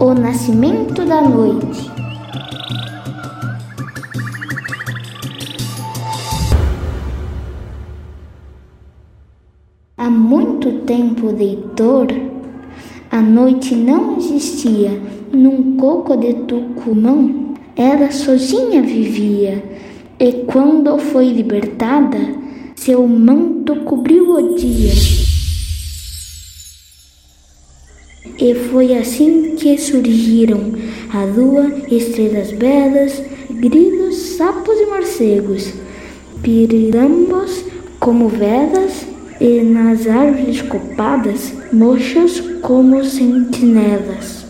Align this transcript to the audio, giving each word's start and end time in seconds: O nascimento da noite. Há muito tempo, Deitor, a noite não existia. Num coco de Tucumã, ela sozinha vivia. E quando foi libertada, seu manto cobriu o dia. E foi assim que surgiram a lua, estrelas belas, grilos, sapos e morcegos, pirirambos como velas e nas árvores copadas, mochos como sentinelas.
O 0.00 0.14
nascimento 0.14 1.04
da 1.04 1.20
noite. 1.20 1.90
Há 9.96 10.08
muito 10.08 10.70
tempo, 10.86 11.32
Deitor, 11.32 12.06
a 13.10 13.20
noite 13.20 13.74
não 13.74 14.18
existia. 14.18 14.90
Num 15.32 15.76
coco 15.76 16.16
de 16.16 16.32
Tucumã, 16.32 17.56
ela 17.74 18.12
sozinha 18.12 18.80
vivia. 18.80 19.64
E 20.16 20.44
quando 20.44 20.96
foi 20.98 21.32
libertada, 21.32 22.18
seu 22.76 23.04
manto 23.08 23.74
cobriu 23.80 24.30
o 24.30 24.54
dia. 24.54 25.37
E 28.38 28.54
foi 28.54 28.96
assim 28.96 29.54
que 29.56 29.78
surgiram 29.78 30.72
a 31.12 31.24
lua, 31.24 31.72
estrelas 31.90 32.52
belas, 32.52 33.22
grilos, 33.50 34.16
sapos 34.36 34.78
e 34.78 34.86
morcegos, 34.86 35.72
pirirambos 36.42 37.64
como 37.98 38.28
velas 38.28 39.06
e 39.40 39.60
nas 39.62 40.06
árvores 40.06 40.62
copadas, 40.62 41.52
mochos 41.72 42.40
como 42.62 43.04
sentinelas. 43.04 44.47